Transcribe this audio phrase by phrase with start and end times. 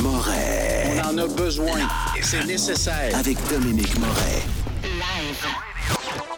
[0.00, 1.02] Moret.
[1.04, 1.78] On en a besoin.
[2.22, 3.14] C'est nécessaire.
[3.16, 4.42] Avec Dominique Moret.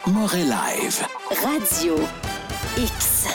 [0.06, 1.06] Moret Live.
[1.44, 1.96] Radio
[2.76, 3.26] X.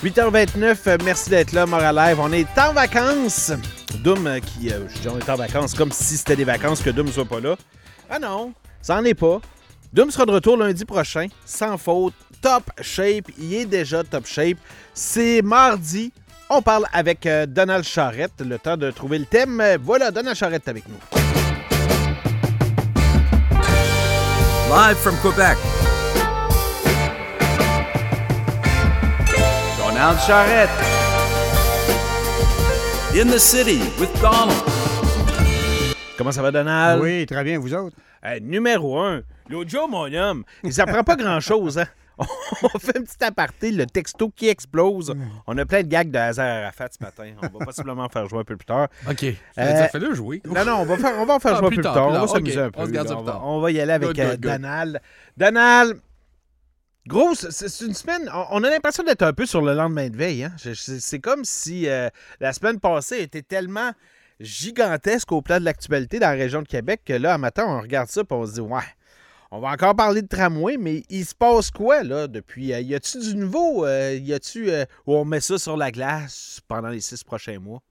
[0.02, 2.18] «8h29, euh, merci d'être là, Moral Live.
[2.20, 3.52] On est en vacances.
[4.02, 4.72] Doom euh, qui...
[4.72, 7.12] euh, je dis on est en vacances comme si c'était des vacances que Doom ne
[7.12, 7.54] soit pas là.
[8.08, 9.42] Ah non, ça n'en est pas.
[9.92, 13.28] Doom sera de retour lundi prochain, sans faute, top shape.
[13.36, 14.58] Il est déjà top shape.
[14.94, 16.12] C'est mardi.
[16.48, 18.40] On parle avec euh, Donald Charrette.
[18.40, 19.60] Le temps de trouver le thème.
[19.82, 20.94] Voilà, Donald Charrette est avec nous.
[24.70, 25.58] Live from Quebec.
[29.76, 30.70] Donald Charrette.
[33.12, 34.54] In the city with Donald.
[36.16, 37.02] Comment ça va, Donald?
[37.02, 37.96] Oui, très bien, vous autres?
[38.24, 41.78] Euh, numéro un, l'autre jour, mon homme, il s'apprend pas grand-chose.
[41.78, 41.86] Hein?
[42.62, 45.14] On fait un petit aparté, le texto qui explose.
[45.46, 47.32] On a plein de gags de Hazard Arafat ce matin.
[47.42, 48.88] On va possiblement faire jouer un peu plus tard.
[49.08, 49.24] OK.
[49.24, 50.42] Euh, Fais-le jouer.
[50.44, 51.94] Non, non, on va, faire, on va en faire Ah, jouer un plus peu plus
[51.94, 52.80] tard, On va s'amuser un peu.
[52.82, 53.46] On ça on, va, tard.
[53.46, 54.52] on va y aller avec Good, euh, good, good.
[54.52, 55.00] Donald.
[55.38, 56.00] Donald,
[57.06, 60.44] grosse, c'est une semaine, on- a l'impression d'être un peu sur le lendemain de veille.
[60.44, 60.52] hein.
[60.74, 62.08] C'est comme si euh,
[62.40, 63.92] la semaine passée était tellement
[64.40, 67.80] gigantesque au plan de l'actualité dans la région de Québec que là, un matin, on
[67.80, 68.80] regarde ça et on se dit, ouais,
[69.50, 72.72] on va encore parler de tramway, mais il se passe quoi, là, depuis?
[72.72, 73.84] euh, y a-tu du nouveau?
[73.84, 77.58] Euh, y a-tu euh, où on met ça sur la glace pendant les six prochains
[77.58, 77.82] mois?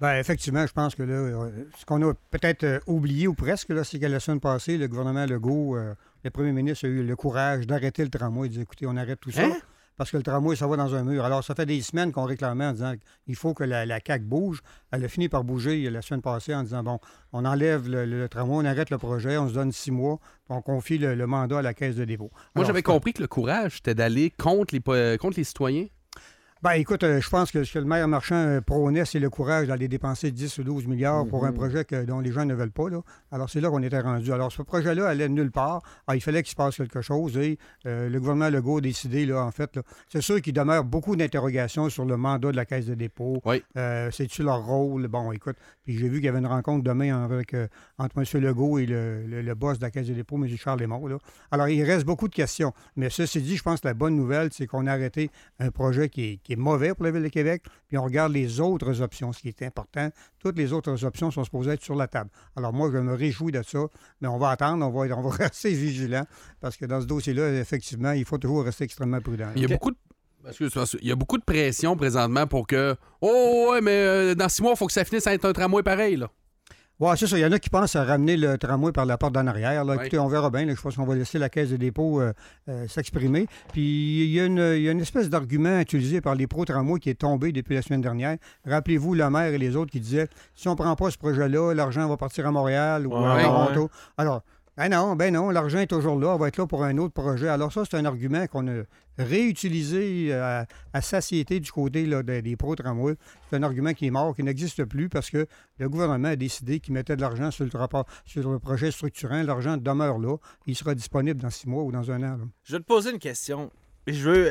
[0.00, 3.84] Ben, effectivement, je pense que là, euh, ce qu'on a peut-être oublié ou presque, là,
[3.84, 7.66] c'est que la semaine passée, le gouvernement Legault, le premier ministre a eu le courage
[7.66, 8.48] d'arrêter le tramway.
[8.48, 9.44] Il dit écoutez, on arrête tout ça.
[9.44, 9.56] Hein?
[9.96, 11.24] Parce que le tramway, ça va dans un mur.
[11.24, 14.24] Alors, ça fait des semaines qu'on réclamait en disant qu'il faut que la, la CAQ
[14.24, 14.60] bouge.
[14.90, 16.98] Elle a fini par bouger la semaine passée en disant bon,
[17.32, 20.62] on enlève le, tramway, on arrête le projet, on se donne six mois, puis on
[20.62, 22.30] confie le, le mandat à la caisse de dépôt.
[22.54, 25.86] Moi, j'avais compris que le courage, c'était d'aller contre les, euh, contre les citoyens.
[26.64, 29.28] Ben, écoute, euh, je pense que ce que le maire marchand euh, prônait, c'est le
[29.28, 32.54] courage d'aller dépenser 10 ou 12 milliards pour un projet que- dont les gens ne
[32.54, 32.88] veulent pas.
[32.88, 33.02] Là.
[33.30, 34.32] Alors, c'est là qu'on était rendu.
[34.32, 35.82] Alors, ce projet-là allait nulle part.
[36.06, 39.26] Ah, il fallait qu'il se passe quelque chose et euh, le gouvernement Legault a décidé,
[39.26, 42.86] là, en fait, c'est sûr qu'il demeure beaucoup d'interrogations sur le mandat de la Caisse
[42.86, 43.42] de dépôt.
[43.44, 43.62] Oui.
[44.10, 45.06] C'est-tu leur rôle?
[45.08, 47.54] Bon, écoute, puis j'ai vu qu'il y avait une rencontre demain avec,
[47.98, 48.40] entre M.
[48.42, 50.48] Legault et le, le- le boss de la Caisse de dépôt, M.
[50.56, 51.06] Charles Lemont.
[51.06, 51.18] Là.
[51.50, 52.72] Alors, il reste beaucoup de questions.
[52.96, 56.08] Mais ceci dit, je pense que la bonne nouvelle, c'est qu'on a arrêté un projet
[56.08, 59.00] qui est, qui est mauvais pour la Ville de Québec, puis on regarde les autres
[59.02, 60.10] options, ce qui est important.
[60.38, 62.30] Toutes les autres options sont supposées être sur la table.
[62.56, 63.80] Alors, moi, je me réjouis de ça,
[64.20, 66.24] mais on va attendre, on va, on va rester vigilant,
[66.60, 69.50] parce que dans ce dossier-là, effectivement, il faut toujours rester extrêmement prudent.
[69.56, 69.96] Il y a beaucoup de.
[70.48, 72.96] excuse, parce que il y a beaucoup de pression présentement pour que.
[73.20, 75.52] Oh, ouais, mais euh, dans six mois, il faut que ça finisse à être un
[75.52, 76.30] tramway pareil, là.
[77.00, 77.36] Oui, c'est ça.
[77.36, 79.84] Il y en a qui pensent à ramener le tramway par la porte d'en arrière.
[79.84, 79.96] Là.
[79.96, 80.64] Écoutez, on verra bien.
[80.64, 80.74] là.
[80.76, 82.32] Je pense qu'on va laisser la caisse de dépôt euh,
[82.68, 83.46] euh, s'exprimer.
[83.72, 87.00] Puis il y, a une, il y a une espèce d'argument utilisé par les pro-tramways
[87.00, 88.36] qui est tombé depuis la semaine dernière.
[88.64, 91.74] Rappelez-vous le maire et les autres qui disaient si on ne prend pas ce projet-là,
[91.74, 93.90] l'argent va partir à Montréal ou à Ouais, Toronto.
[94.16, 94.42] Alors,
[94.76, 97.14] ben non, ben non, l'argent est toujours là, on va être là pour un autre
[97.14, 97.48] projet.
[97.48, 98.82] Alors ça, c'est un argument qu'on a
[99.18, 103.14] réutilisé euh, à, à satiété du côté là, des, des pro-tramways.
[103.48, 105.46] C'est un argument qui est mort, qui n'existe plus parce que
[105.78, 109.42] le gouvernement a décidé qu'il mettait de l'argent sur le, rapport, sur le projet structurant.
[109.44, 110.36] L'argent demeure là.
[110.66, 112.36] Il sera disponible dans six mois ou dans un an.
[112.38, 112.44] là.
[112.64, 113.70] Je vais te poser une question.
[114.08, 114.50] Je veux.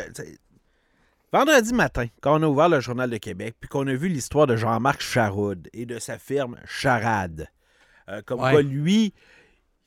[1.32, 4.46] Vendredi matin, quand on a ouvert le Journal de Québec, puis qu'on a vu l'histoire
[4.46, 7.48] de Jean-Marc Charoud et de sa firme Charade,
[8.10, 8.52] euh, comme Ouais.
[8.52, 9.14] quoi lui,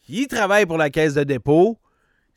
[0.08, 1.78] il travaille pour la caisse de dépôt,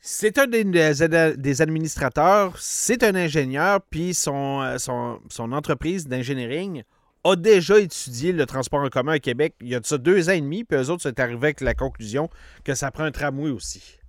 [0.00, 6.82] c'est un des, administrateurs, c'est un ingénieur, puis son, euh, son, entreprise d'ingénierie
[7.22, 10.40] a déjà étudié le transport en commun à Québec il y a deux ans et
[10.40, 12.30] demi, puis eux autres sont arrivés avec la conclusion
[12.64, 13.99] que ça prend un tramway aussi.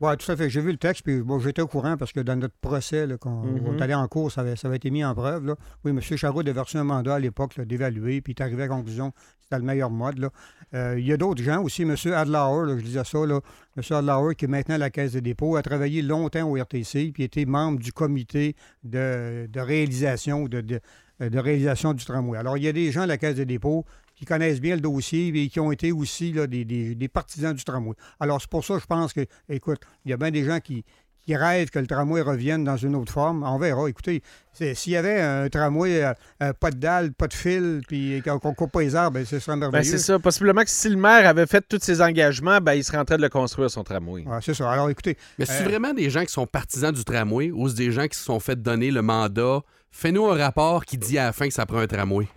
[0.00, 0.50] Oui, tout à fait.
[0.50, 3.16] J'ai vu le texte, puis bon, j'étais au courant parce que dans notre procès, là,
[3.18, 3.62] quand Mhm.
[3.66, 5.46] on est allé en cours, ça avait, ça avait été mis en preuve.
[5.46, 5.56] Là.
[5.84, 6.00] Oui, M.
[6.00, 9.12] Charroud a reçu un mandat à l'époque d'évaluer, puis il est arrivé à la conclusion
[9.12, 10.18] que c'était le meilleur mode.
[10.18, 10.28] là.
[10.74, 11.94] Euh, il y a d'autres gens aussi, M.
[12.12, 13.40] Adlauer, là, je disais ça, là,
[13.76, 13.82] M.
[13.90, 17.22] Adlauer, qui est maintenant à la Caisse des dépôts, a travaillé longtemps au RTC, puis
[17.22, 18.54] était membre du comité
[18.84, 20.80] de, de réalisation de, de,
[21.20, 22.36] de réalisation du tramway.
[22.38, 24.80] Alors, il y a des gens à la Caisse des dépôts qui connaissent bien le
[24.80, 27.94] dossier et qui ont été aussi là, des, des- des partisans du tramway.
[28.18, 30.58] Alors, c'est pour ça que je pense que, écoute, il y a bien des gens
[30.58, 30.84] qui,
[31.20, 33.42] qui rêvent que le tramway revienne dans une autre forme.
[33.42, 33.88] On verra.
[33.90, 34.22] Écoutez,
[34.52, 38.22] c'est- s'il y avait un tramway, euh, euh, pas de dalle, pas de fil, puis
[38.24, 39.90] qu'on coupe pas les arbres, ben, ce serait Ben, merveilleux.
[39.90, 40.18] c'est ça.
[40.18, 43.16] Possiblement que si le maire avait fait tous ses engagements, ben, il serait en train
[43.16, 44.22] de le construire, son tramway.
[44.24, 44.70] Ouais, c'est ça.
[44.70, 47.74] Alors, écoutez, Mais c'est Euh, vraiment des gens qui sont partisans du tramway ou c'est
[47.76, 49.60] des gens qui se sont fait donner le mandat?
[49.90, 52.28] Fais-nous un rapport qui dit à la fin que ça prend un tramway.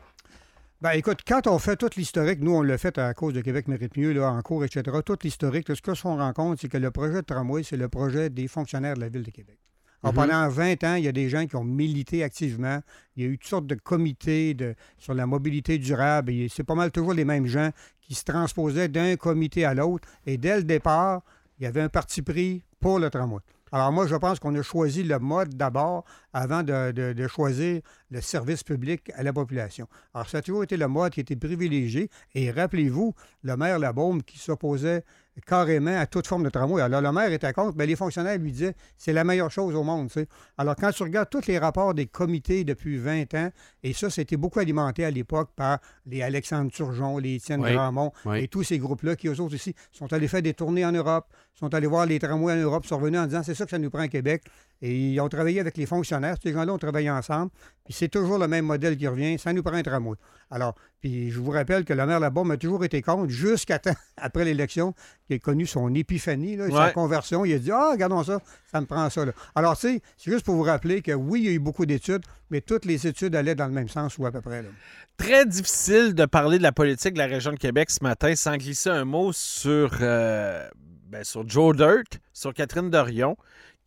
[0.82, 3.68] Ben écoute, quand on fait tout l'historique, nous on l'a fait à cause de Québec
[3.68, 4.98] mérite mieux, là, en cours, etc.
[5.06, 8.30] Tout l'historique, ce que qu'on rencontre, c'est que le projet de tramway, c'est le projet
[8.30, 9.60] des fonctionnaires de la Ville de Québec.
[10.02, 10.22] Alors, Mhm.
[10.22, 12.80] Pendant 20 ans, il y a des gens qui ont milité activement.
[13.18, 16.32] Il y a eu toutes sortes de comités de, sur la mobilité durable.
[16.32, 20.08] Et C'est pas mal toujours les mêmes gens qui se transposaient d'un comité à l'autre.
[20.26, 21.24] Et dès le départ,
[21.60, 23.42] il y avait un parti pris pour le tramway.
[23.72, 28.64] Alors moi, je pense qu'on a choisi le mode d'abord avant de, choisir le service
[28.64, 29.88] public à la population.
[30.14, 32.10] Alors ça a toujours été le mode qui était privilégié.
[32.34, 33.14] Et rappelez-vous,
[33.44, 35.04] le maire Labaume qui s'opposait
[35.40, 36.82] carrément à toute forme de tramway.
[36.82, 39.84] Alors le maire était contre, mais les fonctionnaires lui disaient c'est la meilleure chose au
[39.84, 40.08] monde.
[40.08, 40.28] tu sais.
[40.58, 43.52] Alors quand tu regardes tous les rapports des comités depuis 20 ans,
[43.84, 48.12] et ça, c'était beaucoup alimenté à l'époque par les Alexandre Turgeon, les Étienne Oui, Grandmont
[48.26, 48.44] oui.
[48.44, 51.28] et tous ces groupes-là qui, eux autres aussi, sont allés faire des tournées en Europe,
[51.56, 53.80] sont allés voir les tramways en Europe, sont revenus en disant c'est ça que ça
[53.80, 54.44] nous prend à Québec.
[54.82, 56.36] Et ils ont travaillé avec les fonctionnaires.
[56.42, 57.52] Ces gens-là ont travaillé ensemble.
[57.84, 59.38] Puis c'est toujours le même modèle qui revient.
[59.38, 60.16] Ça nous prend un tramway.
[60.52, 63.96] Alors, puis je vous rappelle que le maire là-bas a toujours été contre jusqu'à temps,
[64.18, 64.94] après l'élection,
[65.28, 67.46] qu'il a connu son épiphanie, là, sa conversion.
[67.46, 68.40] Il a dit Ah, regardons ça,
[68.72, 69.26] ça me prend ça.
[69.26, 69.34] là.
[69.54, 71.86] Alors, tu sais, c'est juste pour vous rappeler que oui, il y a eu beaucoup
[71.86, 74.62] d'études, mais toutes les études allaient dans le même sens ou à peu près.
[74.62, 74.70] là.
[75.18, 78.56] Très difficile de parler de la politique de la région de Québec ce matin sans
[78.56, 80.68] glisser un mot sur, euh,
[81.10, 83.36] ben, sur Joe Dirt, sur Catherine Dorion,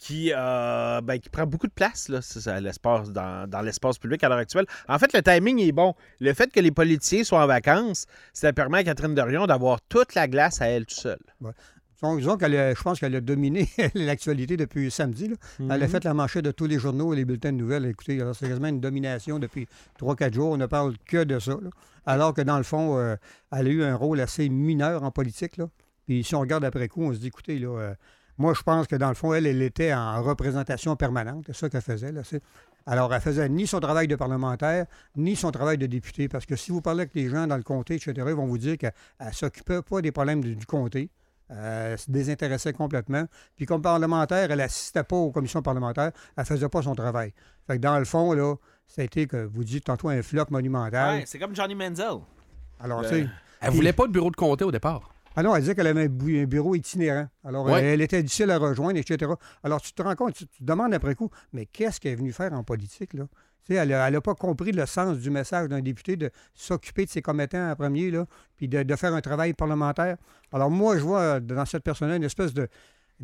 [0.05, 2.19] qui, euh, ben, qui prend beaucoup de place là,
[2.61, 4.67] l'espace, dans, dans l'espace public à l'heure actuelle.
[4.89, 5.95] En fait, le timing est bon.
[6.19, 10.17] Le fait que les politiciens soient en vacances, ça permet à Catherine Dorion d'avoir toute
[10.17, 11.21] la glace à elle tout seule.
[12.03, 15.29] Disons, disons qu'elle a- je pense qu'elle a dominé l'actualité depuis samedi.
[15.29, 15.37] là.
[15.71, 17.87] Elle a fait la manchette de tous les journaux et les bulletins de nouvelles.
[17.87, 19.69] Écoutez, c'est quasiment une domination depuis
[20.01, 20.51] 3-4 jours.
[20.51, 21.53] On ne parle que de ça.
[21.53, 21.71] là.
[22.07, 23.15] Alors que dans le fond, euh,
[23.53, 25.57] elle a eu un rôle assez mineur en politique.
[25.59, 25.69] Là.
[26.09, 27.95] Puis si on regarde après coup, on se dit, écoutez, là, euh,
[28.38, 31.44] moi, je pense que dans le fond, elle, elle était en représentation permanente.
[31.46, 32.12] C'est ça qu'elle faisait.
[32.12, 32.23] Là,
[32.87, 34.87] alors, elle faisait ni son travail de parlementaire,
[35.17, 36.29] ni son travail de député.
[36.29, 38.58] Parce que si vous parlez avec les gens dans le comté, etc., ils vont vous
[38.58, 38.93] dire qu'elle
[39.25, 41.11] ne s'occupait pas des problèmes du, du comté.
[41.49, 43.25] Elle se désintéressait complètement.
[43.56, 46.12] Puis comme parlementaire, elle n'assistait pas aux commissions parlementaires.
[46.37, 47.34] Elle ne faisait pas son travail.
[47.67, 48.56] Fait que dans le fond, là,
[48.87, 51.19] ça a été, que vous dites tantôt, un flop monumental.
[51.19, 52.19] Ouais, c'est comme Johnny Manziel.
[52.81, 53.29] Alors, Le- tu sais...
[53.61, 55.12] Elle voulait pas de bureau de comté au départ.
[55.37, 57.29] Ah non, elle disait qu'elle avait un, bu- un bureau itinérant.
[57.44, 57.82] Alors, Ouais.
[57.82, 59.31] elle, était difficile à rejoindre, etc.
[59.62, 62.32] Alors, tu te rends compte, tu, te demandes après coup, mais qu'est-ce qu'elle est venue
[62.32, 63.25] faire en politique, là?
[63.64, 67.11] Tu sais, elle n'a pas compris le sens du message d'un député de s'occuper de
[67.11, 68.26] ses commettants en premier, là,
[68.56, 70.17] puis de, de faire un travail parlementaire.
[70.52, 72.69] Alors, moi, je vois dans cette personne-là une espèce de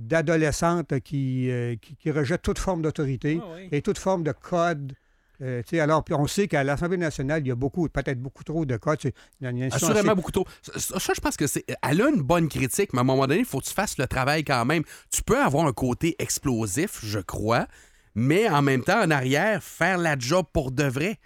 [0.08, 3.68] d'adolescente qui, euh, qui, qui rejette toute forme d'autorité Ah oui.
[3.72, 4.92] et toute forme de code.
[5.40, 8.42] Euh, tu alors, puis on sait qu'à l'Assemblée nationale, il y a beaucoup, peut-être beaucoup
[8.42, 8.98] trop de codes.
[9.00, 10.46] C'est- il y a une institution Assurément assez- beaucoup trop.
[10.76, 11.64] Ça, ça, je pense que c'est.
[11.88, 13.98] Elle a une bonne critique, mais à un moment donné, il faut que tu fasses
[13.98, 14.82] le travail quand même.
[15.12, 17.66] Tu peux avoir un côté explosif, je crois,
[18.14, 21.18] mais en même temps, en arrière, faire la job pour de vrai.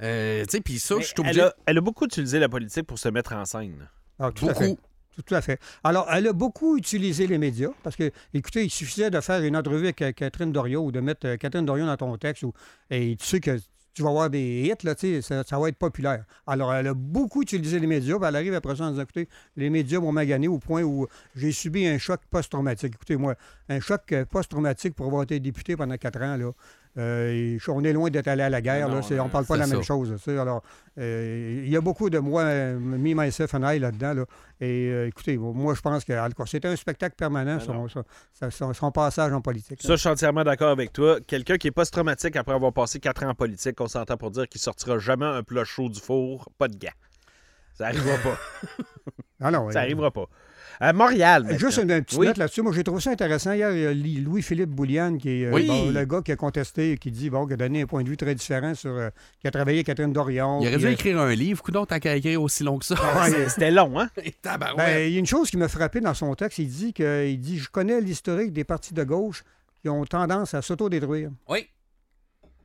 [0.00, 1.40] Euh, tu sais, puis ça, Mais je suis elle, obligé.
[1.42, 3.88] a, elle a beaucoup utilisé la politique pour se mettre en scène.
[4.18, 4.68] Ah, tout à fait.
[4.68, 4.80] Beaucoup.
[5.26, 5.60] Tout, à fait.
[5.82, 9.56] Alors, elle a beaucoup utilisé les médias parce que, écoutez, il suffisait de faire une
[9.56, 12.44] entrevue avec euh, Catherine Dorion ou de mettre euh, Catherine Dorion dans ton texte
[12.90, 13.58] et tu sais que
[13.98, 16.24] tu vas avoir des hits, là, ça, ça va être populaire.
[16.46, 19.70] Alors, elle a beaucoup utilisé les médias, elle arrive après ça en disant, écoutez, les
[19.70, 22.94] médias m'ont magané au point où j'ai subi un choc post-traumatique.
[22.94, 23.34] Écoutez, moi,
[23.68, 26.52] un choc euh, post-traumatique pour avoir été député pendant quatre ans, là,
[26.98, 28.88] euh, on est loin d'être allé à la guerre.
[28.88, 30.12] Non, là, on non, parle pas de la même chose.
[30.16, 30.36] tu sais.
[30.38, 30.62] Alors,
[30.98, 34.14] euh, il y a beaucoup de moi, euh, me, myself and I là-dedans.
[34.14, 34.24] Là.
[34.60, 36.12] Et euh, écoutez, moi, je pense que
[36.46, 38.04] c'était un spectacle permanent, Ben son,
[38.50, 39.80] son- son- passage en politique.
[39.82, 41.18] Ça, je suis entièrement d'accord avec toi.
[41.26, 44.48] Quelqu'un qui est post-traumatique après avoir passé quatre ans en politique, on s'entend pour dire
[44.48, 46.88] qu'il sortira jamais un plat chaud du four, pas de gants.
[47.78, 48.38] Ça arrivera pas.
[49.40, 50.26] Ah non, Ça euh, arrivera pas.
[50.80, 52.26] À Montréal, Euh, Juste une, une petite Oui.
[52.26, 52.60] note là-dessus.
[52.62, 53.52] Moi, j'ai trouvé ça intéressant.
[53.52, 55.66] Hier, il y a Li- Louis-Philippe Bouliane, qui est euh, Oui.
[55.68, 58.08] bon, le gars qui a contesté, qui dit, bon, qui a donné un point de
[58.08, 58.90] vue très différent sur.
[58.90, 60.58] euh, qui a travaillé avec Catherine Dorion.
[60.60, 62.96] Il aurait dû euh, écrire un livre, coup d'autre, qu'à écrire aussi long que ça.
[62.96, 64.08] ouais, C'était long, hein?
[64.76, 66.58] Ben, il y a une chose qui m'a frappé dans son texte.
[66.58, 69.44] Il dit que il dit Je connais l'historique des partis de gauche
[69.82, 71.30] qui ont tendance à s'autodétruire.
[71.48, 71.68] Oui.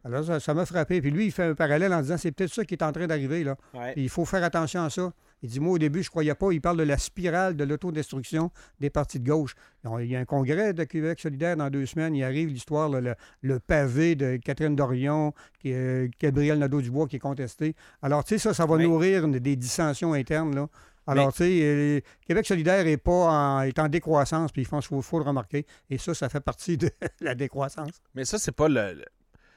[0.06, 1.02] Alors, ça m'a frappé.
[1.02, 3.08] Puis lui, il fait un parallèle en disant C'est peut-être ça qui est en train
[3.08, 3.44] d'arriver.
[3.44, 3.56] là.
[3.74, 3.94] Ouais.
[3.96, 5.14] Il faut faire attention à ça.
[5.42, 6.52] Il dit Moi, au début, je croyais pas.
[6.52, 9.56] Il parle de la spirale de l'autodestruction des partis de gauche.
[10.00, 12.16] Il y a un congrès de Québec solidaire dans deux semaines.
[12.16, 17.20] Il arrive l'histoire, le, le pavé de Catherine Dorion, qui, euh, Gabriel Nadeau-Dubois qui est
[17.20, 17.76] contesté.
[18.02, 18.84] Alors, tu sais, ça, ça va Oui.
[18.84, 20.54] nourrir des dissensions internes.
[20.56, 20.68] Là.
[21.08, 24.80] Alors, tu sais, euh, Québec solidaire est, pas en, est en décroissance, puis il faut,
[24.82, 25.66] faut, faut le remarquer.
[25.90, 26.90] Et ça, ça fait partie de
[27.22, 28.02] la décroissance.
[28.16, 29.04] Mais ça, c'est pas le.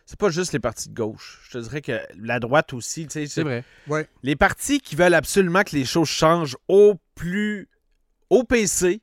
[0.07, 1.41] C'est pas juste les partis de gauche.
[1.49, 3.65] Je te dirais que la droite aussi, tu sais, C'est vrai.
[3.89, 4.09] Ouais.
[4.23, 7.69] les partis qui veulent absolument que les choses changent au plus
[8.31, 9.03] au PC.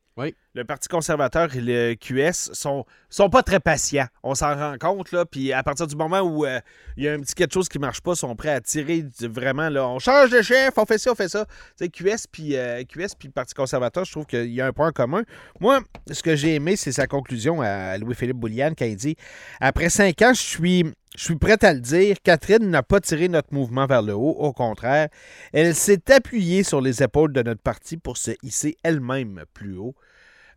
[0.55, 4.05] Le Parti conservateur et le QS sont, sont pas très patients.
[4.21, 5.25] On s'en rend compte, là.
[5.25, 6.59] Puis à partir du moment où euh,
[6.95, 9.05] il y a un petit quelque chose qui marche pas, ils sont prêts à tirer
[9.21, 9.87] vraiment, là.
[9.87, 11.45] On change de chef, on fait ça, on fait ça.
[11.77, 14.73] Tu sais, QS puis euh, puis le Parti conservateur, je trouve qu'il y a un
[14.73, 15.23] point commun.
[15.59, 15.81] Moi,
[16.11, 19.15] ce que j'ai aimé, c'est sa conclusion à Louis-Philippe Bouliane, quand il dit
[19.59, 20.85] Après cinq ans, je suis.
[21.15, 24.31] Je suis prêt à le dire, Catherine n'a pas tiré notre mouvement vers le haut,
[24.31, 25.09] au contraire,
[25.51, 29.93] elle s'est appuyée sur les épaules de notre parti pour se hisser elle-même plus haut.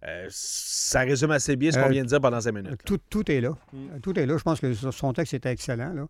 [0.04, 2.80] Euh, ça résume assez bien ce qu'on Euh, vient de dire pendant cinq minutes.
[2.84, 3.50] Tout, tout est là.
[3.72, 4.00] Mm.
[4.02, 4.36] Tout est là.
[4.36, 5.92] Je pense que son texte était excellent.
[5.92, 6.06] Là.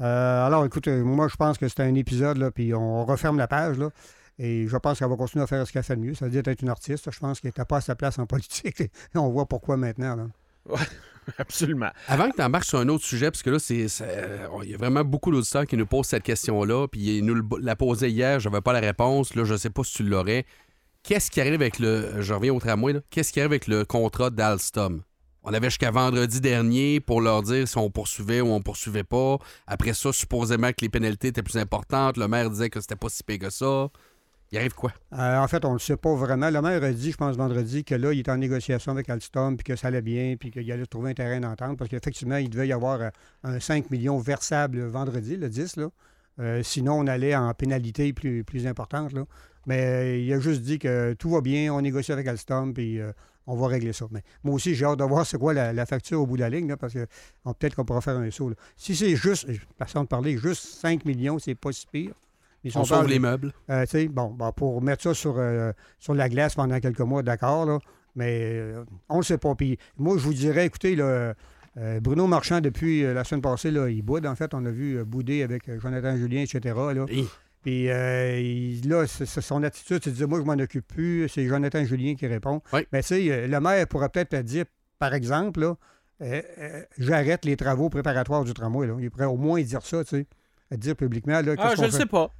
[0.00, 3.48] Euh, alors, écoute, moi, je pense que c'est un épisode, là, puis on referme la
[3.48, 3.78] page.
[3.78, 3.90] Là,
[4.38, 6.14] et je pense qu'elle va continuer à faire ce qu'elle fait de mieux.
[6.14, 7.10] Ça veut dire être une artiste.
[7.10, 8.80] Je pense qu'elle n'était pas à sa place en politique.
[8.80, 10.16] Et on voit pourquoi maintenant.
[10.16, 10.26] Là.
[11.38, 11.90] Absolument.
[12.08, 13.86] Avant que tu embarques sur un autre sujet, parce que là, c'est,
[14.64, 17.76] il y a vraiment beaucoup d'auditeurs qui nous posent cette question-là, puis ils nous la
[17.76, 20.44] posaient hier, je n'avais pas la réponse, là, je sais pas si tu l'aurais.
[21.02, 22.22] Qu'est-ce qui arrive avec le.
[22.22, 22.94] Je reviens au tramway.
[23.10, 25.02] Qu'est-ce qui arrive avec le contrat d'Alstom?
[25.42, 29.38] On avait jusqu'à vendredi dernier pour leur dire si on poursuivait ou on poursuivait pas.
[29.66, 32.16] Après ça, supposément que les pénalités étaient plus importantes.
[32.16, 33.88] Le maire disait que c'était pas si pire que ça.
[34.52, 34.92] Il arrive quoi?
[35.14, 36.50] Euh, en fait, on ne le sait pas vraiment.
[36.50, 39.56] Le maire a dit, je pense, vendredi, que là, il est en négociation avec Alstom,
[39.56, 42.50] puis que ça allait bien, puis qu'il allait trouver un terrain d'entente, parce qu'effectivement, il
[42.50, 43.08] devait y avoir euh,
[43.44, 45.76] un 5 millions versable vendredi, le 10.
[45.76, 45.88] Là.
[46.38, 49.12] Euh, sinon, on allait en pénalité plus, plus importante.
[49.12, 49.24] Là.
[49.66, 53.00] Mais euh, il a juste dit que tout va bien, on négocie avec Alstom, puis
[53.00, 53.12] euh,
[53.46, 54.06] on va régler ça.
[54.10, 56.42] Mais moi aussi, j'ai hâte de voir c'est quoi la, la facture au bout de
[56.42, 57.06] la ligne, là, parce que
[57.44, 58.48] peut-être qu'on pourra faire un saut.
[58.48, 58.54] là.
[58.76, 59.46] Si c'est juste,
[59.78, 62.12] façon de parler, juste 5 millions, c'est pas si pire.
[62.64, 63.52] Si On sauve les meubles.
[63.70, 67.00] euh, tu sais, bon, bon, pour mettre ça sur, euh, sur la glace pendant quelques
[67.00, 67.78] mois, d'accord, là,
[68.14, 68.62] mais
[69.08, 69.54] on le sait pas.
[69.56, 71.34] Puis moi, je vous dirais, écoutez, là,
[71.78, 74.26] euh, Bruno Marchand, depuis euh, la semaine passée, là, il boude.
[74.26, 76.60] En fait, on a vu euh, bouder avec Jonathan Julien, etc.
[76.94, 77.06] Là.
[77.62, 81.28] Puis euh, là, c'est- c'est son attitude, c'est de dire, moi, je m'en occupe plus,
[81.28, 82.60] c'est Jonathan Julien qui répond.
[82.72, 82.86] Oui.
[82.92, 84.64] Mais tu sais, euh, le maire pourrait peut-être dire,
[84.98, 85.74] par exemple, là,
[86.22, 88.86] euh, euh, j'arrête les travaux préparatoires du tramway.
[88.86, 88.96] Là.
[89.00, 90.10] Il pourrait au moins dire ça, tu
[90.70, 91.40] sais, dire publiquement.
[91.40, 91.98] Là, Ah, je le fait?
[91.98, 92.30] sais pas.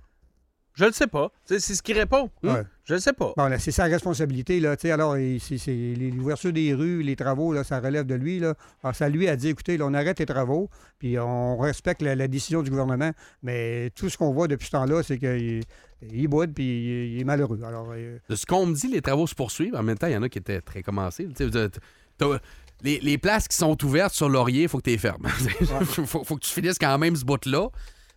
[0.74, 1.30] Je le sais pas.
[1.44, 2.30] C'est ce qui répond.
[2.42, 2.62] Ouais.
[2.84, 3.32] Je le sais pas.
[3.36, 4.74] Bon, là, c'est sa responsabilité, là.
[4.76, 8.06] Tu sais, alors, il- c'est, c'est les- l'ouverture des rues, les travaux, là, ça relève
[8.06, 8.54] de lui, là.
[8.82, 12.14] Alors, ça lui a dit, écoutez, là, on arrête les travaux, puis on respecte la,
[12.14, 13.12] la décision du gouvernement,
[13.42, 15.62] mais tout ce qu'on voit depuis ce temps-là, c'est qu'il
[16.10, 17.60] il boude, puis il, il est malheureux.
[17.64, 19.76] Alors, euh, De ce qu'on me dit, les travaux se poursuivent.
[19.76, 21.28] En même temps, il y en a qui étaient très commencés.
[22.84, 25.26] Les, les places qui sont ouvertes sur Laurier, il faut que tu les fermes.
[25.84, 27.68] faut, faut- faut que tu finisses quand même ce bout-là.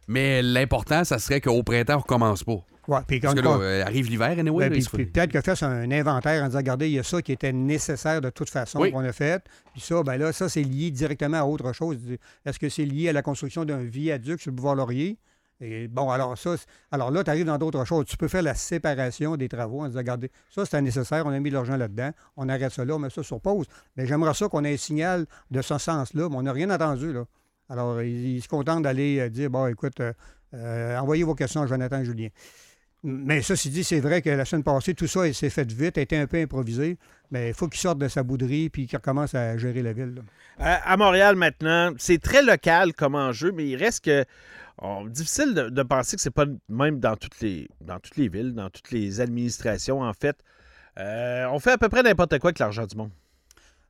[0.08, 2.64] Mais l'important, ça serait qu'au printemps, on recommence pas.
[2.88, 4.70] ouais, puis quand Parce que là, euh, arrive l'hiver, anyway.
[4.70, 7.22] Ben, puis- puis peut-être que fasse un inventaire en disant, regardez, il y a ça
[7.22, 8.92] qui était nécessaire de toute façon Oui.
[8.92, 9.44] qu'on a fait.
[9.74, 11.98] Puis ça, ben là, ça, c'est lié directement à autre chose.
[12.46, 15.18] Est-ce que c'est lié à la construction d'un viaduc sur le boulevard Laurier?
[15.62, 16.56] Et bon, alors ça,
[16.92, 18.06] alors là, tu arrives dans d'autres choses.
[18.06, 21.40] Tu peux faire la séparation des travaux en disant, regardez, ça, c'était nécessaire, on a
[21.40, 23.66] mis de l'argent là-dedans, on arrête ça là, on met ça sur pause.
[23.96, 27.14] Mais j'aimerais ça qu'on ait un signal de ce sens-là, mais on n'a rien entendu,
[27.14, 27.24] là.
[27.70, 30.14] Alors, il, se contente d'aller euh, dire, bon, écoute, euh,
[30.54, 32.30] euh, envoyez vos questions à Jonathan Julien.
[33.04, 36.02] Mais ceci dit, c'est vrai que la semaine passée, tout ça s'est fait vite, a
[36.02, 36.98] été un peu improvisé,
[37.30, 40.24] mais il faut qu'il sorte de sa bouderie puis qu'il recommence à gérer la ville.
[40.58, 44.26] À, Montréal maintenant, c'est très local comme enjeu, mais il reste que.
[44.82, 47.68] oh, difficile de, penser que c'est pas même dans toutes les
[48.28, 50.38] villes, dans toutes les administrations, en fait.
[50.98, 53.12] On fait à peu près n'importe quoi avec l'argent du monde.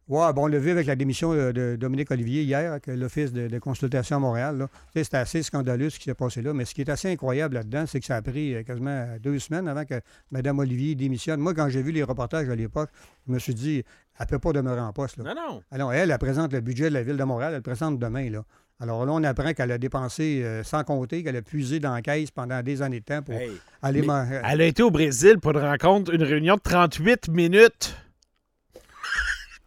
[0.08, 3.34] Ouais, bon, on l'a vu avec la démission euh, de Dominique Olivier hier, avec l'Office
[3.34, 4.68] de, de consultation à Montréal.
[4.96, 6.54] C'était assez scandaleux ce qui s'est passé là.
[6.54, 9.40] Mais ce qui est assez incroyable là-dedans, c'est que ça a pris euh, quasiment deux
[9.40, 11.40] semaines avant que Mme Olivier démissionne.
[11.40, 12.92] Moi, quand j'ai vu les reportages à l'époque,
[13.28, 13.84] je me suis dit,
[14.20, 15.18] elle ne peut pas demeurer en poste.
[15.18, 15.24] Là.
[15.24, 15.62] Non, non.
[15.72, 18.30] Alors, elle, elle présente le budget de la Ville de Montréal, elle le présente demain.
[18.30, 18.44] Là.
[18.80, 22.04] Alors là, on apprend qu'elle a dépensé euh, sans compter, qu'elle a puisé dans la
[22.04, 23.50] caisse pendant des années de temps pour Hey,
[23.82, 24.06] aller...
[24.44, 27.96] Elle a été au Brésil pour une rencontre, une réunion de 38 minutes.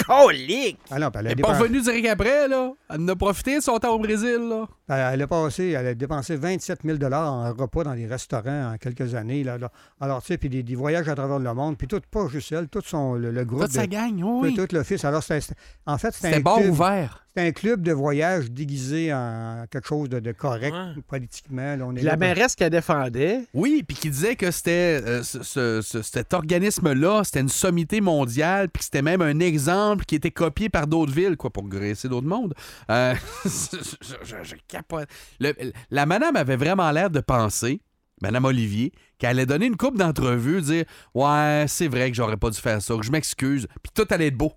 [0.09, 0.79] Colique!
[0.91, 2.73] Ah non, elle n'est pas revenue direct après, là.
[2.91, 4.67] Elle en a profité de son temps au Brésil, là.
[4.89, 8.77] Elle, elle a passé, elle a dépensé 27 000 en repas dans des restaurants en
[8.79, 9.45] quelques années.
[9.45, 9.71] Là, là.
[10.01, 12.51] Alors, tu sais, puis des, des voyages à travers le monde, puis tout, pas juste
[12.53, 13.63] elle, tout son, le, le groupe.
[13.63, 14.55] Toute sa de- gang, oui.
[14.55, 15.05] tout, tout l'office.
[15.05, 17.27] Alors, c'était- c'était- en fait, c'était C'était un, bar club- ouvert.
[17.39, 21.03] Un club de voyage déguisé en quelque chose de, de correct Ouais.
[21.07, 21.77] politiquement.
[21.77, 21.85] là.
[21.87, 25.43] on est la là- mairesse qu'elle défendait, Oui, puis qui disait que c'était euh, ce-
[25.43, 30.15] ce- ce- cet organisme-là, c'était une sommité mondiale, puis que c'était même un exemple qui
[30.17, 32.55] était copié par d'autres villes, quoi, pour graisser d'autres mondes.
[32.91, 33.15] Euh,
[33.45, 33.77] je,
[34.25, 35.09] je- je capote.
[35.41, 35.55] Le-
[35.91, 37.81] la madame avait vraiment l'air de penser,
[38.21, 42.51] Madame Olivier, qu'elle allait donner une coupe d'entrevue, dire Ouais, c'est vrai que j'aurais pas
[42.51, 44.53] dû faire ça, que je m'excuse, puis tout allait être beau.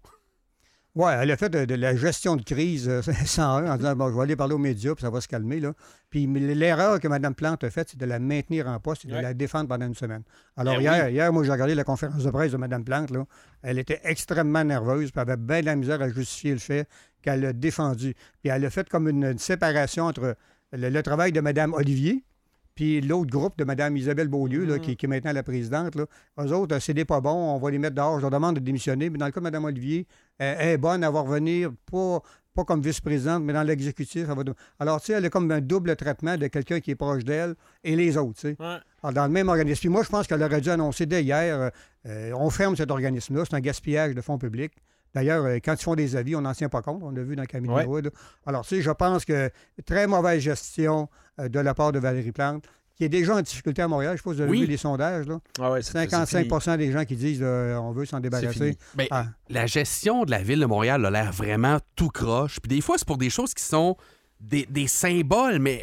[0.93, 4.09] Oui, elle a fait de, de la gestion de crise euh, 101 en disant bon,
[4.09, 5.61] je vais aller parler aux médias puis ça va se calmer.
[5.61, 5.73] Là.
[6.09, 9.15] Puis l'erreur que Mme Plante a faite, c'est de la maintenir en poste et de
[9.15, 10.23] la défendre pendant une semaine.
[10.57, 13.09] Alors, Ben hier, hier, moi, j'ai regardé la conférence de presse de Mme Plante.
[13.11, 13.25] Là.
[13.61, 16.89] Elle était extrêmement nerveuse puis avait bien de la misère à justifier le fait
[17.21, 18.13] qu'elle a défendu.
[18.41, 20.35] Puis elle a fait comme une, une séparation entre
[20.73, 22.25] le, le travail de Mme Olivier
[22.75, 26.05] puis l'autre groupe de Mme Isabelle Beaulieu, là, qui, qui est maintenant la présidente, là,
[26.39, 28.55] eux autres, euh, c'est des pas bons, on va les mettre dehors, je leur demande
[28.55, 29.09] de démissionner.
[29.09, 32.21] Mais dans le cas de Mme Olivier, elle, elle est bonne à voir venir, pas,
[32.53, 34.25] pas comme vice-présidente, mais dans l'exécutif.
[34.25, 34.43] va
[34.79, 37.55] Alors, tu sais, elle a comme un double traitement de quelqu'un qui est proche d'elle
[37.83, 38.55] et les autres, tu sais.
[38.59, 38.77] Ouais.
[39.03, 39.79] Alors, dans le même organisme.
[39.79, 41.69] Puis moi, je pense qu'elle aurait dû annoncer dès hier, euh,
[42.07, 44.73] euh, on ferme cet organisme-là, c'est un gaspillage de fonds publics.
[45.13, 47.01] D'ailleurs, euh, quand ils font des avis, on n'en tient pas compte.
[47.03, 47.85] On l'a vu dans Camille Ouais.
[47.85, 48.11] Wood.
[48.45, 49.49] Alors, tu sais, je pense que
[49.85, 52.63] très mauvaise gestion euh, de la part de Valérie Plante,
[52.95, 54.15] qui est déjà en difficulté à Montréal.
[54.17, 54.61] Je pas si vous avez Oui.
[54.61, 55.27] vu les sondages.
[55.27, 55.39] Là.
[55.59, 56.77] Ah ouais, c'est- c'est 55 fini.
[56.77, 58.77] des gens qui disent euh, on veut s'en débarrasser.
[59.09, 59.25] Ah.
[59.49, 62.59] La gestion de la ville de Montréal a l'air vraiment tout croche.
[62.61, 63.97] Puis des fois, c'est pour des choses qui sont
[64.39, 65.59] des, des symboles.
[65.59, 65.81] Mais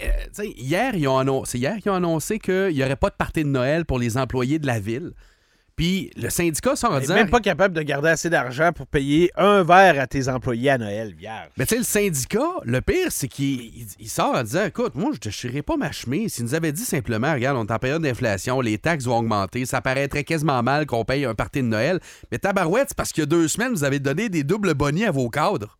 [0.56, 3.84] hier, ils ont annoncé, hier ont annoncé qu'il n'y aurait pas de party de Noël
[3.84, 5.12] pour les employés de la ville.
[5.78, 7.14] Puis le syndicat sort en disant.
[7.14, 10.76] même pas capable de garder assez d'argent pour payer un verre à tes employés à
[10.78, 11.48] Noël, vierge.
[11.56, 14.96] Mais tu sais, le syndicat, le pire, c'est qu'il il- il sort en disant Écoute,
[14.96, 16.34] moi, je ne déchirerai pas ma chemise.
[16.34, 19.64] S'il nous avait dit simplement Regarde, on est en période d'inflation, les taxes vont augmenter,
[19.66, 22.00] ça paraîtrait quasiment mal qu'on paye un party de Noël.
[22.32, 25.04] Mais tabarouette, c'est parce qu'il y a deux semaines, vous avez donné des doubles bonnies
[25.04, 25.78] à vos cadres.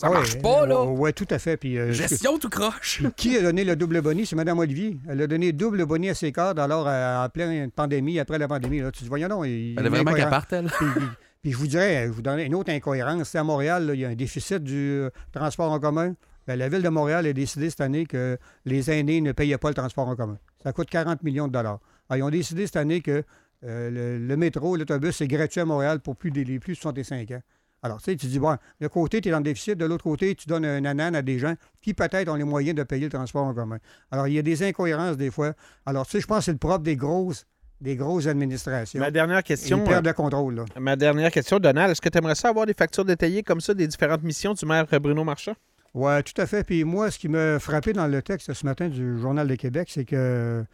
[0.00, 0.82] Ça Ah ouais, marche pas, là.
[0.84, 1.56] Oui, tout à fait.
[1.56, 3.02] Puis, euh, Gestion tout croche.
[3.16, 4.24] Qui a donné le double boni?
[4.26, 4.96] C'est Mme Olivier.
[5.08, 8.46] Elle a donné double boni à ses cadres alors euh, en pleine pandémie, après la
[8.46, 8.78] pandémie.
[8.80, 9.42] Là, tu dis, voyons non.
[9.44, 10.66] Il, Elle est vraiment qu'elle parte, elle.
[10.66, 11.04] Puis, puis-
[11.42, 13.28] puis je vous dirais, je vous donnerai une autre incohérence.
[13.30, 16.14] C'est à Montréal, là, il y a un déficit du euh, transport en commun.
[16.46, 19.68] Ben, la Ville de Montréal a décidé cette année que les aînés ne payaient pas
[19.68, 20.38] le transport en commun.
[20.62, 21.80] Ça coûte 40 millions de dollars.
[22.08, 23.22] Alors, ils ont décidé cette année que
[23.64, 26.78] euh, le, le métro, l'autobus, c'est gratuit à Montréal pour plus des les plus de
[26.78, 27.42] 65 ans.
[27.82, 30.02] Alors, tu sais, tu dis, bon, d'un côté, tu es dans le déficit, de l'autre
[30.04, 33.04] côté, tu donnes un anan à des gens qui peut-être ont les moyens de payer
[33.04, 33.78] le transport en commun.
[34.10, 35.52] Alors, il y a des incohérences des fois.
[35.86, 37.46] Alors, tu sais, je pense que c'est le propre des grosses,
[37.80, 38.98] des grosses administrations.
[38.98, 39.84] Ma dernière question.
[39.84, 40.64] perdent le contrôle, là.
[40.76, 43.60] euh, Ma dernière question, Donald, est-ce que tu aimerais ça avoir des factures détaillées comme
[43.60, 45.54] ça des différentes missions du maire Bruno Marchand?
[45.94, 46.64] Oui, tout à fait.
[46.64, 49.88] Puis moi, ce qui m'a frappé dans le texte ce matin du Journal de Québec,
[49.90, 50.64] c'est que euh,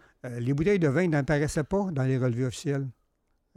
[0.41, 2.87] les bouteilles de vin n'apparaissaient pas dans les relevés officiels.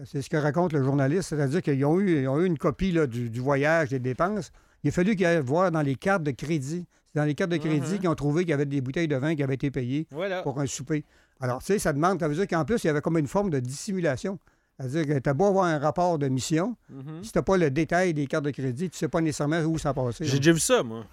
[0.06, 2.92] C'est ce que raconte le journaliste, c'est-à-dire qu'ils ont eu, ils ont eu une copie
[2.92, 4.51] là, du, du voyage, des dépenses.
[4.84, 6.86] Il a fallu qu'ils aillent voir dans les cartes de crédit.
[7.08, 8.00] C'est dans les cartes de crédit Mhm.
[8.00, 10.43] qu'ils ont trouvé qu'il y avait des bouteilles de vin qui avaient été payées Voilà.
[10.43, 11.04] pour un souper.
[11.39, 13.28] Alors, tu sais, ça demande, ça veut dire qu'en plus, il y avait comme une
[13.28, 14.38] forme de dissimulation.
[14.80, 17.24] C'est-à-dire que tu as beau avoir un rapport de mission, Mhm.
[17.24, 19.62] si tu n'as pas le détail des cartes de crédit, tu ne sais pas nécessairement
[19.62, 20.26] où ça passait.
[20.26, 21.06] J'ai déjà vu ça, moi.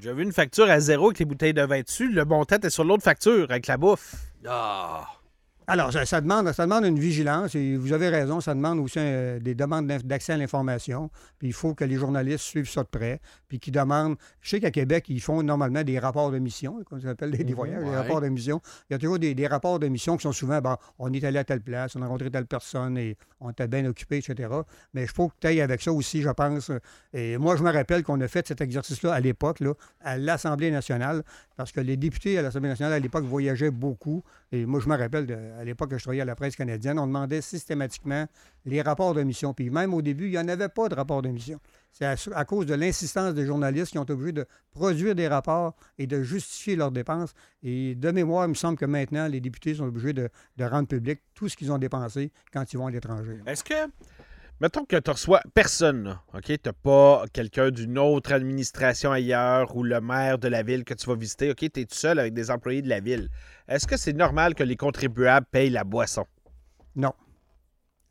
[0.00, 2.12] J'ai vu une facture à zéro avec les bouteilles de vin dessus.
[2.12, 4.14] Le bon tête est sur l'autre facture avec la bouffe.
[4.46, 5.04] Ah.
[5.66, 9.40] Alors, ça, demande, ça demande une vigilance et vous avez raison, ça demande aussi euh,
[9.40, 11.10] des demandes d'accès à l'information.
[11.40, 13.20] Il faut que les journalistes suivent ça de près.
[13.54, 14.16] Puis qu'ils demandent.
[14.40, 17.44] Je sais qu'à Québec, ils font normalement des rapports de mission, comme ça s'appelle, des,
[17.44, 18.60] des voyages, des rapports de mission.
[18.90, 21.22] Il y a toujours des, des rapports de mission qui sont souvent, bon, on est
[21.22, 24.48] allé à telle place, on a rencontré telle personne et on était bien occupé, etc.
[24.92, 26.72] Mais je faut que tu ailles avec ça aussi, je pense.
[27.12, 29.62] Et moi, je me rappelle qu'on a fait cet exercice-là à l'époque,
[30.00, 31.22] à l'Assemblée nationale,
[31.54, 34.24] parce que les députés à l'Assemblée nationale, à l'époque, voyageaient beaucoup.
[34.50, 36.98] Et moi, je me rappelle, de- à l'époque que je travaillais à la presse canadienne,
[36.98, 38.26] on demandait systématiquement
[38.66, 39.54] les rapports de mission.
[39.54, 41.60] Puis même au début, il n'y en avait pas de rapports de mission.
[41.94, 45.28] C'est à, à cause de l'insistance des journalistes qui ont été obligés de produire des
[45.28, 47.34] rapports et de justifier leurs dépenses.
[47.62, 50.88] Et de mémoire, il me semble que maintenant, les députés sont obligés de, de rendre
[50.88, 53.38] public tout ce qu'ils ont dépensé quand ils vont à l'étranger.
[53.46, 53.74] Est-ce que.
[54.60, 56.44] Mettons que tu reçois personne, OK?
[56.44, 61.06] Tu pas quelqu'un d'une autre administration ailleurs ou le maire de la ville que tu
[61.06, 61.58] vas visiter, OK?
[61.58, 63.30] Tu es tout seul avec des employés de la ville.
[63.68, 66.24] Est-ce que c'est normal que les contribuables payent la boisson?
[66.94, 67.12] Non.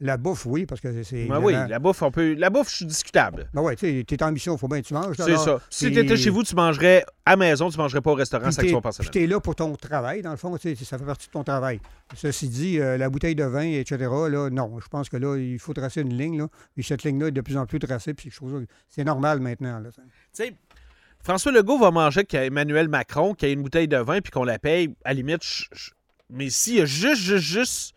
[0.05, 1.27] La bouffe, oui, parce que c'est.
[1.27, 2.33] Ben oui, la bouffe, on peut.
[2.33, 3.49] La bouffe, je suis discutable.
[3.53, 5.15] Ben ouais, tu sais, t'es en mission, il faut bien que tu manges.
[5.15, 5.61] C'est ça.
[5.69, 8.53] Si tu étais chez vous, tu mangerais à maison, tu mangerais pas au restaurant, Puis
[8.53, 9.11] c'est action t'es- personnelle.
[9.11, 11.45] Puis t'es là pour ton travail, dans le fond, tu ça fait partie de ton
[11.45, 11.79] travail.
[12.15, 13.95] Ceci dit, euh, la bouteille de vin, etc.,
[14.29, 17.27] là, non, je pense que là, il faut tracer une ligne, là, et cette ligne-là
[17.29, 18.29] est de plus en plus tracée, puis
[18.89, 19.79] c'est normal maintenant.
[19.79, 19.89] Là.
[19.93, 20.01] Tu
[20.33, 20.53] sais,
[21.23, 24.59] François Legault va manger qu'Emmanuel Macron, qui a une bouteille de vin, puis qu'on la
[24.59, 25.43] paye, à la limite.
[25.45, 25.91] je- je-
[26.29, 27.93] Mais s'il y a juste, juste, juste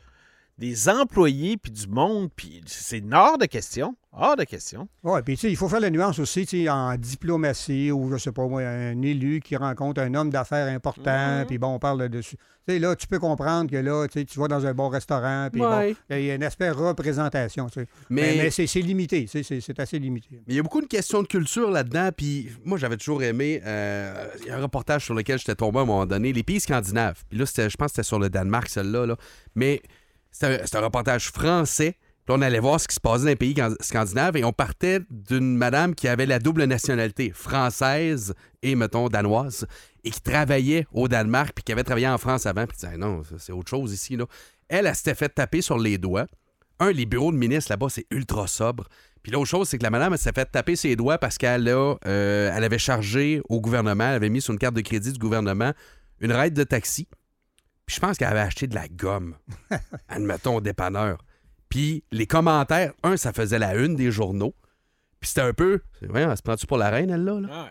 [0.58, 3.94] des employés, puis du monde, puis c'est hors de question.
[4.18, 4.88] Hors de question.
[5.04, 8.10] Oui, puis tu sais, il faut faire la nuance aussi, tu sais, en diplomatie, ou
[8.10, 11.78] je sais pas moi, un élu qui rencontre un homme d'affaires important, puis bon, on
[11.78, 12.36] parle là-dessus.
[12.66, 14.88] Tu sais, là, tu peux comprendre que là, tu sais, tu vas dans un bon
[14.88, 15.60] restaurant, puis
[16.08, 17.86] bon, il y a un aspect représentation, tu sais.
[18.08, 20.28] Mais- Mais, mais c'est c'est limité, tu sais, c'est c'est assez limité.
[20.46, 22.08] Mais il y a beaucoup de questions de culture là-dedans.
[22.16, 23.60] Puis moi, j'avais toujours aimé.
[23.66, 26.42] euh, Il y a un reportage sur lequel j'étais tombé à un moment donné, les
[26.42, 27.22] pays scandinaves.
[27.28, 29.04] Puis là, c'était- je pense que c'était sur le Danemark, celle-là.
[29.06, 29.16] là.
[29.54, 29.82] Mais
[30.38, 31.96] c'est un, reportage français.
[32.28, 35.00] On allait voir ce qui se passait dans les pays can- scandinaves et on partait
[35.10, 39.66] d'une madame qui avait la double nationalité, française et, mettons, danoise,
[40.02, 42.66] et qui travaillait au Danemark puis qui avait travaillé en France avant.
[42.66, 44.18] Puis disait, non, c'est autre chose ici.
[44.68, 46.26] Elle, s'était fait taper sur les doigts.
[46.80, 48.84] Un, les bureaux de ministres là-bas, c'est ultra sobre.
[49.22, 51.66] Puis l'autre chose, c'est que la madame, elle s'est fait taper ses doigts parce qu'elle
[51.68, 55.18] euh, elle avait chargé au gouvernement, elle avait mis sur une carte de crédit du
[55.18, 55.72] gouvernement
[56.20, 57.08] une ride de taxi.
[57.86, 59.36] Puis je pense qu'elle avait acheté de la gomme,
[60.08, 61.18] admettons, au dépanneur.
[61.68, 64.54] Puis les commentaires, un, ça faisait la une des journaux.
[65.20, 65.80] Puis c'était un peu.
[66.02, 67.40] Voyons, elle se prend-tu pour la reine, elle, là?
[67.40, 67.48] là?
[67.64, 67.70] Ouais.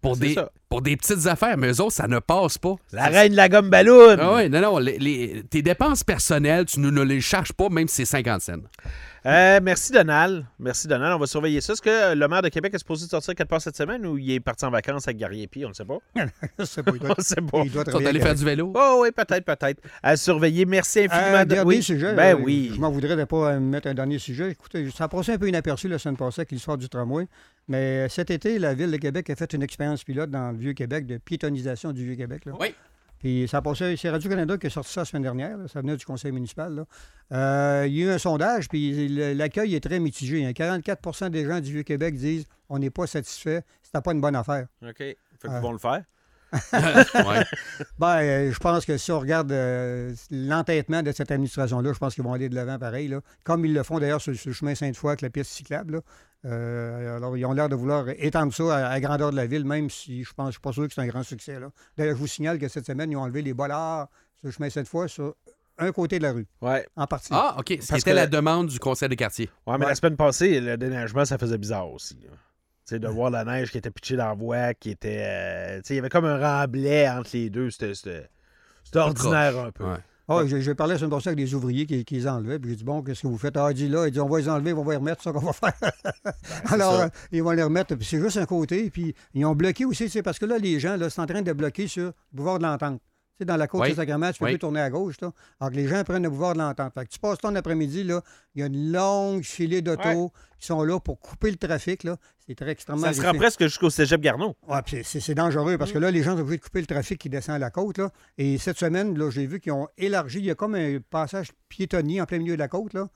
[0.00, 0.50] Pour, des, ça.
[0.68, 2.76] pour des petites affaires, mais eux autres, ça ne passe pas.
[2.92, 4.16] La reine de la gomme ballon.
[4.18, 4.78] Ah ouais, non, non.
[4.78, 8.40] les- les- tes dépenses personnelles, tu ne, ne les charges pas, même si c'est 50
[8.40, 8.52] cents.
[9.28, 10.46] Euh, merci, Donald.
[10.58, 11.12] Merci, Donald.
[11.14, 11.74] On va surveiller ça.
[11.74, 14.30] Est-ce que le maire de Québec est supposé sortir quelque part cette semaine ou il
[14.32, 15.66] est parti en vacances avec Gary Epi?
[15.66, 15.98] On ne sait pas.
[16.58, 17.62] Je sais pas, il doit- On ne sait pas.
[17.64, 18.72] il doit Ils sont allés faire du vélo.
[18.74, 19.82] Oh oui, peut-être, peut-être.
[20.02, 20.64] À surveiller.
[20.64, 21.36] Merci infiniment.
[21.38, 21.82] Un de- dernier oui.
[21.82, 22.14] sujet.
[22.14, 22.70] Ben euh, oui.
[22.74, 24.50] Je m'en voudrais de pas euh, mettre un dernier sujet.
[24.52, 27.26] Écoutez, ça a passé un peu inaperçu la semaine passée avec l'histoire du tramway.
[27.68, 31.04] Mais cet été, la Ville de Québec a fait une expérience pilote dans le Vieux-Québec
[31.06, 32.44] de piétonisation du Vieux-Québec.
[32.58, 32.74] Oui.
[33.18, 35.56] Puis ça a passé, c'est Radio-Canada qui a sorti ça la semaine dernière.
[35.56, 35.68] là.
[35.68, 36.74] Ça venait du conseil municipal.
[36.74, 36.84] là.
[37.32, 40.44] Euh, il y a eu un sondage, puis l'accueil est très mitigé.
[40.46, 40.52] hein.
[40.52, 44.66] 44% des gens du Vieux-Québec disent on n'est pas satisfait, c'était pas une bonne affaire.
[44.82, 44.96] OK.
[44.98, 45.60] Fait qu'ils Ah.
[45.60, 46.02] vont le faire.
[46.72, 47.44] Ouais.
[47.98, 52.14] Ben, euh, je pense que si on regarde euh, l'entêtement de cette administration-là, je pense
[52.14, 53.08] qu'ils vont aller de l'avant pareil.
[53.08, 53.20] Là.
[53.44, 55.94] Comme ils le font d'ailleurs sur, sur le chemin Sainte-Foy avec la piste cyclable.
[55.96, 56.00] là.
[56.44, 59.64] Euh, alors, ils ont l'air de vouloir étendre ça à, à grandeur de la ville,
[59.64, 61.58] même si je pense, je suis pas sûr que c'est un grand succès.
[61.58, 61.70] là.
[61.96, 64.70] D'ailleurs, je vous signale que cette semaine, ils ont enlevé les bollards sur le chemin
[64.70, 65.34] Sainte-Foy sur
[65.78, 66.86] un côté de la rue, Ouais.
[66.96, 67.28] en partie.
[67.32, 67.76] Ah, OK.
[67.80, 69.50] C'était que- la demande du conseil de quartier.
[69.66, 69.90] Ouais, mais Ouais.
[69.90, 72.14] la semaine passée, le déneigement, ça faisait bizarre aussi.
[72.22, 72.30] là.
[72.86, 75.18] Tu sais, de voir la neige qui était pitchée dans la voie, qui était.
[75.20, 77.70] euh, tu sais, il y avait comme un remblai entre les deux.
[77.70, 78.28] C'était c'était-
[78.82, 79.84] c'était ordinaire un peu.
[80.30, 82.58] Ah, j'ai j'ai parlé la semaine passée avec des ouvriers qui, qui les enlevaient.
[82.58, 83.56] Puis j'ai dit, bon, qu'est-ce que vous faites?
[83.56, 85.32] Ah, dit là, il dit, on va les enlever, on va les remettre, c'est ça
[85.32, 85.72] qu'on va faire.
[86.66, 87.04] Alors, ça.
[87.04, 87.94] euh, ils vont les remettre.
[87.94, 88.90] Puis c'est juste un côté.
[88.90, 91.42] Puis ils ont bloqué aussi, sais, parce que là, les gens, là, sont en train
[91.42, 93.00] de bloquer sur le boulevard de l'entente.
[93.38, 93.90] Tu sais, dans la côte Oui.
[93.90, 94.50] de Sacrament, tu peux Oui.
[94.54, 95.30] plus tourner à gauche, là.
[95.60, 96.92] Alors que les gens prennent le boulevard de l'entente.
[96.92, 98.20] Fait que tu passes ton après-midi, là,
[98.56, 100.28] il y a une longue filée d'autos Ouais.
[100.58, 102.16] qui sont là pour couper le trafic, là.
[102.44, 104.56] C'est très extrêmement Ça se rend presque jusqu'au cégep Garneau.
[104.66, 106.86] Ouais, puis c'est- c'est dangereux parce que là, les gens sont obligés de couper le
[106.86, 107.98] trafic qui descend à la côte.
[107.98, 108.10] Là.
[108.38, 110.38] Et cette semaine, là, j'ai vu qu'ils ont élargi.
[110.40, 113.08] Il y a comme un passage piétonnier en plein milieu de la côte, là,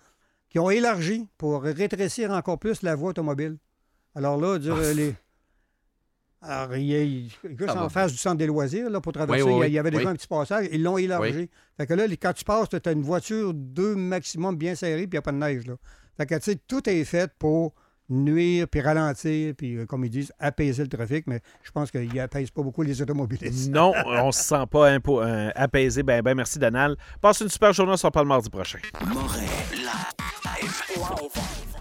[0.51, 3.57] qui ont élargi pour rétrécir encore plus la voie automobile.
[4.15, 5.15] Alors là, dire, euh, les.
[6.42, 7.88] Alors, il y a, il- juste Ah en bon.
[7.88, 10.09] face du centre des loisirs, là, pour traverser, Oui, oui, il y avait déjà oui.
[10.11, 10.66] un petit passage.
[10.72, 11.48] Ils l'ont élargi.
[11.76, 15.11] Fait que là, quand tu passes, tu as une voiture, deux maximum bien serrée, puis
[15.12, 15.66] il n'y a pas de neige.
[15.66, 15.74] Là.
[16.16, 17.74] Fait que, tu sais, tout est fait pour
[18.09, 22.12] nuire, puis ralentir, puis, euh, comme ils disent, apaiser le trafic, mais je pense qu'il
[22.12, 23.70] n'apaise pas beaucoup les automobilistes.
[23.70, 26.02] Non, on se sent pas impo- euh, apaisé.
[26.02, 26.96] Ben, ben, merci, Donald.
[27.20, 27.92] Passe une super journée.
[27.92, 28.81] On se reparle mardi prochain.
[29.07, 29.40] Moret
[29.72, 29.87] live.
[30.44, 31.72] Live.